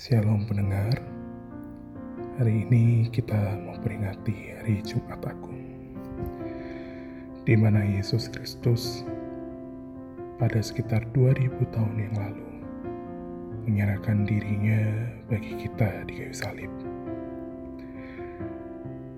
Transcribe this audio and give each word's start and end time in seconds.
Shalom 0.00 0.48
pendengar, 0.48 0.96
hari 2.40 2.64
ini 2.64 3.12
kita 3.12 3.36
memperingati 3.36 4.56
hari 4.56 4.80
Jumat 4.80 5.20
Agung, 5.28 5.60
di 7.44 7.52
mana 7.52 7.84
Yesus 7.84 8.32
Kristus 8.32 9.04
pada 10.40 10.56
sekitar 10.64 11.04
2000 11.12 11.52
tahun 11.76 12.00
yang 12.00 12.16
lalu 12.16 12.48
menyerahkan 13.68 14.24
dirinya 14.24 15.04
bagi 15.28 15.68
kita 15.68 16.08
di 16.08 16.16
kayu 16.16 16.32
salib. 16.32 16.72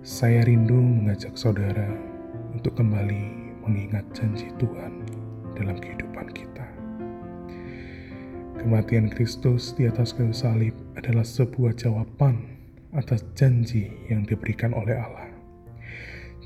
Saya 0.02 0.42
rindu 0.42 0.82
mengajak 0.82 1.38
saudara 1.38 1.94
untuk 2.58 2.74
kembali 2.74 3.54
mengingat 3.62 4.02
janji 4.18 4.50
Tuhan 4.58 5.01
Kematian 8.62 9.10
Kristus 9.10 9.74
di 9.74 9.90
atas 9.90 10.14
kayu 10.14 10.30
salib 10.30 10.70
adalah 10.94 11.26
sebuah 11.26 11.74
jawaban 11.74 12.46
atas 12.94 13.26
janji 13.34 13.90
yang 14.06 14.22
diberikan 14.22 14.70
oleh 14.70 14.94
Allah. 14.94 15.26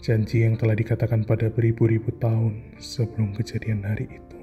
Janji 0.00 0.48
yang 0.48 0.56
telah 0.56 0.72
dikatakan 0.72 1.28
pada 1.28 1.52
beribu-ribu 1.52 2.08
tahun 2.16 2.72
sebelum 2.80 3.36
kejadian 3.36 3.84
hari 3.84 4.08
itu. 4.08 4.38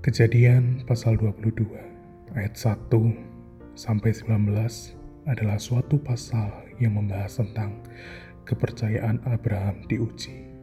Kejadian 0.00 0.88
pasal 0.88 1.20
22 1.20 1.68
ayat 2.32 2.56
1 2.56 2.88
sampai 3.76 4.08
19 4.08 4.56
adalah 5.28 5.60
suatu 5.60 6.00
pasal 6.00 6.48
yang 6.80 6.96
membahas 6.96 7.44
tentang 7.44 7.76
kepercayaan 8.48 9.20
Abraham 9.28 9.84
diuji. 9.84 10.55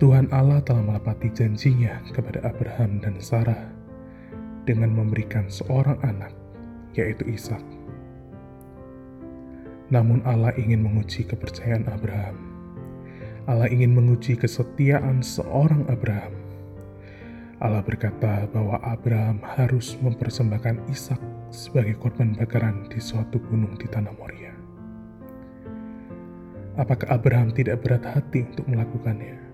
Tuhan 0.00 0.32
Allah 0.32 0.64
telah 0.64 0.80
melapati 0.80 1.28
janjinya 1.28 2.00
kepada 2.16 2.40
Abraham 2.48 3.04
dan 3.04 3.20
Sarah 3.20 3.68
dengan 4.64 4.96
memberikan 4.96 5.52
seorang 5.52 6.00
anak, 6.00 6.32
yaitu 6.96 7.28
Ishak. 7.28 7.60
Namun 9.92 10.24
Allah 10.24 10.56
ingin 10.56 10.80
menguji 10.80 11.28
kepercayaan 11.28 11.84
Abraham. 11.92 12.32
Allah 13.44 13.68
ingin 13.68 13.92
menguji 13.92 14.40
kesetiaan 14.40 15.20
seorang 15.20 15.84
Abraham. 15.92 16.32
Allah 17.60 17.84
berkata 17.84 18.48
bahwa 18.56 18.80
Abraham 18.80 19.44
harus 19.44 20.00
mempersembahkan 20.00 20.80
Ishak 20.88 21.20
sebagai 21.52 22.00
korban 22.00 22.32
bakaran 22.32 22.88
di 22.88 23.04
suatu 23.04 23.36
gunung 23.52 23.76
di 23.76 23.84
tanah 23.84 24.16
Moria. 24.16 24.56
Apakah 26.80 27.20
Abraham 27.20 27.52
tidak 27.52 27.84
berat 27.84 28.00
hati 28.08 28.48
untuk 28.48 28.64
melakukannya? 28.64 29.49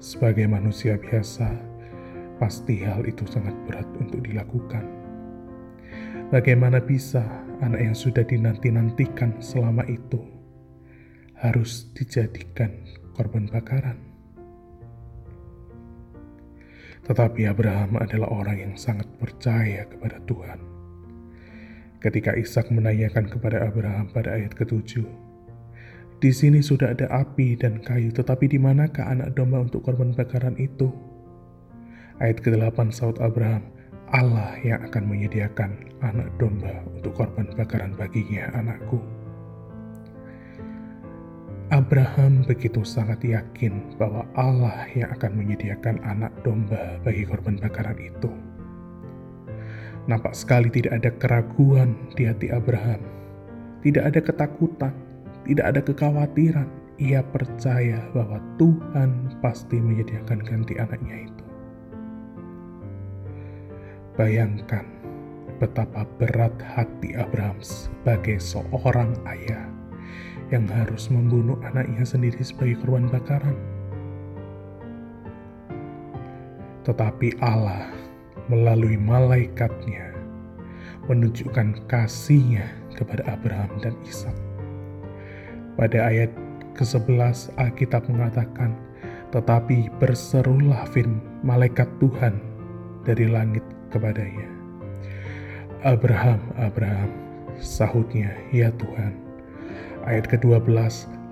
Sebagai 0.00 0.48
manusia 0.48 0.96
biasa, 0.96 1.60
pasti 2.40 2.80
hal 2.80 3.04
itu 3.04 3.28
sangat 3.28 3.52
berat 3.68 3.84
untuk 4.00 4.24
dilakukan. 4.24 4.80
Bagaimana 6.32 6.80
bisa 6.80 7.20
anak 7.60 7.84
yang 7.84 7.92
sudah 7.92 8.24
dinanti-nantikan 8.24 9.36
selama 9.44 9.84
itu 9.84 10.24
harus 11.36 11.92
dijadikan 11.92 12.80
korban 13.12 13.44
bakaran? 13.52 14.00
Tetapi 17.04 17.44
Abraham 17.44 18.00
adalah 18.00 18.32
orang 18.32 18.56
yang 18.56 18.74
sangat 18.80 19.04
percaya 19.20 19.84
kepada 19.84 20.16
Tuhan. 20.24 20.64
Ketika 22.00 22.32
Ishak 22.40 22.72
menanyakan 22.72 23.28
kepada 23.28 23.68
Abraham 23.68 24.08
pada 24.08 24.32
ayat 24.32 24.56
ketujuh, 24.56 25.29
di 26.20 26.28
sini 26.36 26.60
sudah 26.60 26.92
ada 26.92 27.08
api 27.08 27.56
dan 27.56 27.80
kayu, 27.80 28.12
tetapi 28.12 28.44
di 28.44 28.60
manakah 28.60 29.08
anak 29.08 29.32
domba 29.32 29.64
untuk 29.64 29.80
korban 29.88 30.12
bakaran 30.12 30.52
itu? 30.60 30.92
Ayat 32.20 32.44
ke-8 32.44 32.92
saud 32.92 33.16
Abraham, 33.24 33.64
Allah 34.12 34.52
yang 34.60 34.84
akan 34.84 35.08
menyediakan 35.08 35.80
anak 36.04 36.28
domba 36.36 36.84
untuk 36.92 37.16
korban 37.16 37.48
bakaran 37.56 37.96
baginya, 37.96 38.52
anakku. 38.52 39.00
Abraham 41.72 42.44
begitu 42.44 42.84
sangat 42.84 43.24
yakin 43.24 43.96
bahwa 43.96 44.28
Allah 44.36 44.92
yang 44.92 45.08
akan 45.16 45.40
menyediakan 45.40 46.04
anak 46.04 46.36
domba 46.44 47.00
bagi 47.00 47.24
korban 47.24 47.56
bakaran 47.56 47.96
itu. 47.96 48.28
Nampak 50.04 50.36
sekali 50.36 50.68
tidak 50.68 51.00
ada 51.00 51.10
keraguan 51.16 51.96
di 52.12 52.28
hati 52.28 52.52
Abraham, 52.52 53.00
tidak 53.80 54.12
ada 54.12 54.20
ketakutan, 54.20 54.92
tidak 55.48 55.66
ada 55.76 55.80
kekhawatiran. 55.80 56.68
Ia 57.00 57.24
percaya 57.24 58.04
bahwa 58.12 58.36
Tuhan 58.60 59.40
pasti 59.40 59.80
menyediakan 59.80 60.44
ganti 60.44 60.76
anaknya 60.76 61.24
itu. 61.32 61.44
Bayangkan 64.20 64.84
betapa 65.56 66.04
berat 66.20 66.52
hati 66.60 67.16
Abraham 67.16 67.56
sebagai 67.64 68.36
seorang 68.36 69.16
ayah 69.24 69.64
yang 70.52 70.68
harus 70.68 71.08
membunuh 71.08 71.56
anaknya 71.64 72.04
sendiri 72.04 72.44
sebagai 72.44 72.84
korban 72.84 73.08
bakaran. 73.08 73.56
Tetapi 76.84 77.40
Allah 77.40 77.88
melalui 78.52 79.00
malaikatnya 79.00 80.12
menunjukkan 81.08 81.88
kasihnya 81.88 82.68
kepada 82.92 83.24
Abraham 83.24 83.72
dan 83.80 83.96
Ishak 84.04 84.49
pada 85.80 86.12
ayat 86.12 86.28
ke-11 86.76 87.56
Alkitab 87.56 88.04
mengatakan, 88.12 88.76
Tetapi 89.32 89.88
berserulah 89.96 90.84
firman 90.92 91.24
malaikat 91.40 91.88
Tuhan 92.04 92.36
dari 93.08 93.24
langit 93.24 93.64
kepadanya. 93.88 94.44
Abraham, 95.80 96.36
Abraham, 96.60 97.08
sahutnya, 97.56 98.36
ya 98.52 98.68
Tuhan. 98.76 99.16
Ayat 100.04 100.28
ke-12, 100.28 100.68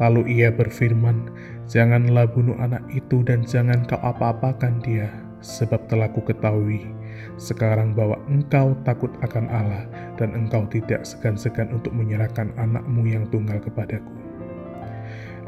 lalu 0.01 0.41
ia 0.41 0.49
berfirman, 0.49 1.29
Janganlah 1.69 2.25
bunuh 2.33 2.57
anak 2.57 2.81
itu 2.97 3.21
dan 3.29 3.45
jangan 3.45 3.85
kau 3.85 4.01
apa-apakan 4.01 4.81
dia, 4.81 5.13
sebab 5.45 5.85
telah 5.93 6.09
ku 6.09 6.25
ketahui 6.25 6.89
sekarang 7.37 7.99
bahwa 7.99 8.15
engkau 8.31 8.79
takut 8.87 9.11
akan 9.27 9.51
Allah 9.51 9.85
dan 10.19 10.35
engkau 10.35 10.67
tidak 10.71 11.03
segan-segan 11.03 11.71
untuk 11.75 11.91
menyerahkan 11.95 12.55
anakmu 12.59 13.11
yang 13.11 13.27
tunggal 13.31 13.59
kepadaku 13.59 14.28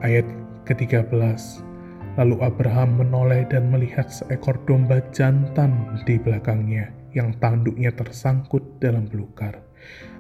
ayat 0.05 0.27
ke-13. 0.69 1.71
Lalu 2.19 2.37
Abraham 2.43 3.01
menoleh 3.01 3.47
dan 3.47 3.71
melihat 3.71 4.11
seekor 4.11 4.59
domba 4.67 4.99
jantan 5.15 5.95
di 6.05 6.19
belakangnya 6.19 6.91
yang 7.15 7.35
tanduknya 7.39 7.95
tersangkut 7.95 8.63
dalam 8.83 9.07
belukar. 9.07 9.63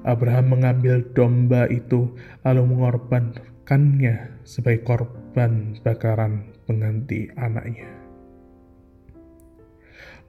Abraham 0.06 0.56
mengambil 0.58 1.04
domba 1.12 1.68
itu 1.68 2.14
lalu 2.46 2.62
mengorbankannya 2.72 4.42
sebagai 4.46 4.86
korban 4.86 5.76
bakaran 5.82 6.48
pengganti 6.64 7.28
anaknya. 7.36 7.90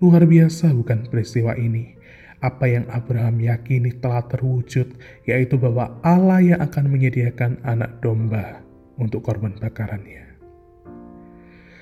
Luar 0.01 0.25
biasa 0.25 0.73
bukan 0.73 1.07
peristiwa 1.07 1.53
ini. 1.55 1.97
Apa 2.41 2.65
yang 2.65 2.89
Abraham 2.89 3.37
yakini 3.37 4.01
telah 4.01 4.25
terwujud, 4.25 4.97
yaitu 5.29 5.61
bahwa 5.61 6.01
Allah 6.01 6.41
yang 6.41 6.57
akan 6.57 6.89
menyediakan 6.89 7.61
anak 7.61 8.01
domba 8.01 8.65
untuk 9.01 9.25
korban 9.25 9.57
bakarannya. 9.57 10.37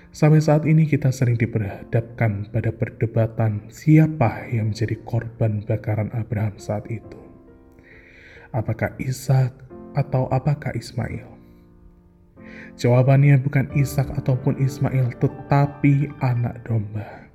Sampai 0.10 0.42
saat 0.42 0.66
ini 0.66 0.90
kita 0.90 1.14
sering 1.14 1.38
diperhadapkan 1.38 2.50
pada 2.50 2.74
perdebatan 2.74 3.70
siapa 3.70 4.50
yang 4.50 4.74
menjadi 4.74 4.98
korban 5.06 5.62
bakaran 5.62 6.10
Abraham 6.18 6.58
saat 6.58 6.90
itu. 6.90 7.20
Apakah 8.50 8.98
Ishak 8.98 9.54
atau 9.94 10.26
apakah 10.34 10.74
Ismail? 10.74 11.30
Jawabannya 12.74 13.38
bukan 13.46 13.70
Ishak 13.78 14.10
ataupun 14.18 14.58
Ismail, 14.58 15.14
tetapi 15.22 16.10
anak 16.26 16.66
domba. 16.66 17.30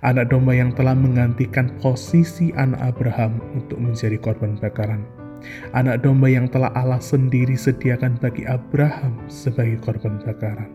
Anak 0.00 0.32
domba 0.32 0.56
yang 0.56 0.72
telah 0.72 0.96
menggantikan 0.96 1.76
posisi 1.82 2.56
anak 2.56 2.96
Abraham 2.96 3.42
untuk 3.52 3.76
menjadi 3.84 4.16
korban 4.16 4.56
bakaran 4.56 5.04
anak 5.76 6.04
domba 6.04 6.30
yang 6.30 6.46
telah 6.50 6.70
Allah 6.72 7.00
sendiri 7.00 7.58
sediakan 7.58 8.20
bagi 8.20 8.44
Abraham 8.46 9.18
sebagai 9.26 9.80
korban 9.82 10.20
bakaran. 10.22 10.70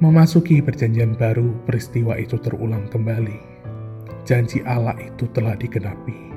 Memasuki 0.00 0.64
perjanjian 0.64 1.12
baru, 1.12 1.52
peristiwa 1.68 2.16
itu 2.16 2.40
terulang 2.40 2.88
kembali. 2.88 3.36
Janji 4.24 4.64
Allah 4.64 4.96
itu 4.96 5.28
telah 5.36 5.52
digenapi. 5.60 6.30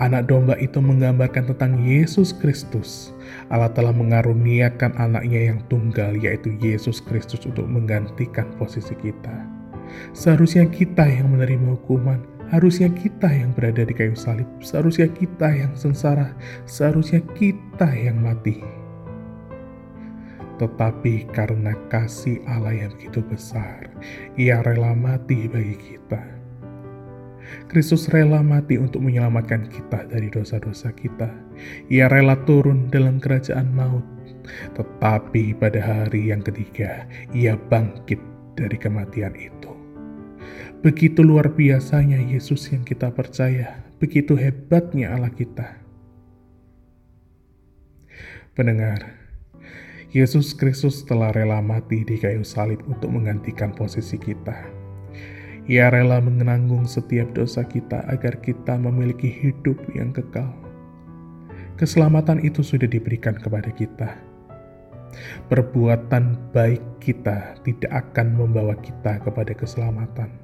Anak 0.00 0.32
domba 0.32 0.56
itu 0.56 0.80
menggambarkan 0.80 1.52
tentang 1.52 1.84
Yesus 1.84 2.32
Kristus. 2.32 3.12
Allah 3.52 3.68
telah 3.76 3.92
mengaruniakan 3.92 4.96
anaknya 4.96 5.52
yang 5.52 5.60
tunggal, 5.68 6.16
yaitu 6.16 6.56
Yesus 6.64 7.04
Kristus 7.04 7.44
untuk 7.44 7.68
menggantikan 7.68 8.48
posisi 8.56 8.96
kita. 8.96 9.44
Seharusnya 10.16 10.64
kita 10.72 11.04
yang 11.04 11.36
menerima 11.36 11.76
hukuman, 11.76 12.24
Harusnya 12.50 12.90
kita 12.90 13.30
yang 13.30 13.54
berada 13.54 13.86
di 13.86 13.94
kayu 13.94 14.18
salib, 14.18 14.46
seharusnya 14.58 15.06
kita 15.06 15.54
yang 15.54 15.72
sengsara, 15.78 16.34
seharusnya 16.66 17.22
kita 17.38 17.86
yang 17.94 18.18
mati. 18.18 18.58
tetapi 20.60 21.24
karena 21.32 21.72
kasih 21.88 22.36
Allah 22.44 22.84
yang 22.84 22.92
begitu 22.92 23.24
besar, 23.24 23.88
Ia 24.36 24.60
rela 24.60 24.92
mati 24.92 25.48
bagi 25.48 25.72
kita. 25.80 26.20
Kristus 27.72 28.12
rela 28.12 28.44
mati 28.44 28.76
untuk 28.76 29.00
menyelamatkan 29.00 29.72
kita 29.72 30.04
dari 30.12 30.28
dosa-dosa 30.28 30.92
kita. 30.92 31.32
Ia 31.88 32.12
rela 32.12 32.36
turun 32.44 32.92
dalam 32.92 33.16
kerajaan 33.18 33.72
maut, 33.72 34.04
tetapi 34.76 35.56
pada 35.56 35.80
hari 35.80 36.28
yang 36.28 36.44
ketiga, 36.44 37.08
Ia 37.32 37.56
bangkit 37.56 38.20
dari 38.60 38.76
kematian 38.76 39.32
itu. 39.40 39.69
Begitu 40.80 41.20
luar 41.20 41.52
biasanya 41.52 42.16
Yesus 42.24 42.72
yang 42.72 42.88
kita 42.88 43.12
percaya, 43.12 43.84
begitu 44.00 44.32
hebatnya 44.32 45.12
Allah 45.12 45.28
kita. 45.28 45.76
Pendengar, 48.56 49.12
Yesus 50.08 50.56
Kristus 50.56 51.04
telah 51.04 51.36
rela 51.36 51.60
mati 51.60 52.00
di 52.00 52.16
kayu 52.16 52.40
salib 52.48 52.80
untuk 52.88 53.12
menggantikan 53.12 53.76
posisi 53.76 54.16
kita. 54.16 54.56
Ia 55.68 55.92
rela 55.92 56.16
menanggung 56.16 56.88
setiap 56.88 57.28
dosa 57.36 57.60
kita 57.68 58.00
agar 58.08 58.40
kita 58.40 58.80
memiliki 58.80 59.28
hidup 59.28 59.76
yang 59.92 60.16
kekal. 60.16 60.48
Keselamatan 61.76 62.40
itu 62.40 62.64
sudah 62.64 62.88
diberikan 62.88 63.36
kepada 63.36 63.68
kita. 63.68 64.16
Perbuatan 65.52 66.56
baik 66.56 67.04
kita 67.04 67.60
tidak 67.68 67.92
akan 67.92 68.32
membawa 68.32 68.72
kita 68.80 69.20
kepada 69.20 69.52
keselamatan. 69.52 70.39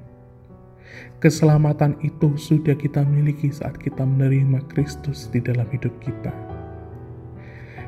Keselamatan 1.17 1.97
itu 2.05 2.37
sudah 2.37 2.77
kita 2.77 3.01
miliki 3.05 3.49
saat 3.49 3.75
kita 3.81 4.05
menerima 4.05 4.61
Kristus 4.69 5.27
di 5.33 5.41
dalam 5.41 5.65
hidup 5.73 5.93
kita 5.99 6.57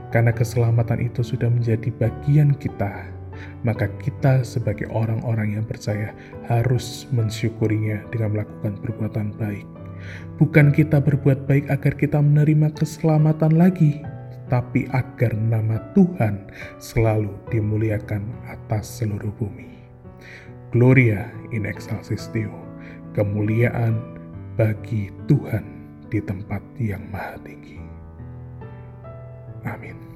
karena 0.09 0.33
keselamatan 0.33 1.05
itu 1.05 1.21
sudah 1.21 1.47
menjadi 1.49 1.93
bagian 2.01 2.57
kita, 2.57 3.05
maka 3.61 3.85
kita 4.01 4.41
sebagai 4.41 4.89
orang-orang 4.89 5.57
yang 5.57 5.65
percaya 5.65 6.13
harus 6.49 7.05
mensyukurinya 7.13 8.01
dengan 8.09 8.41
melakukan 8.41 8.73
perbuatan 8.81 9.37
baik. 9.37 9.69
Bukan 10.41 10.73
kita 10.73 10.97
berbuat 10.97 11.45
baik 11.45 11.69
agar 11.69 11.93
kita 11.93 12.17
menerima 12.17 12.73
keselamatan 12.73 13.53
lagi, 13.59 14.01
tapi 14.49 14.89
agar 14.89 15.37
nama 15.37 15.77
Tuhan 15.93 16.49
selalu 16.81 17.29
dimuliakan 17.53 18.25
atas 18.49 18.89
seluruh 18.89 19.31
bumi. 19.37 19.77
Gloria 20.73 21.29
in 21.53 21.69
excelsis 21.69 22.29
Deo, 22.33 22.53
kemuliaan 23.13 23.97
bagi 24.57 25.13
Tuhan 25.29 25.65
di 26.09 26.19
tempat 26.19 26.61
yang 26.81 27.05
maha 27.13 27.37
tinggi. 27.45 27.77
Amin. 29.63 30.08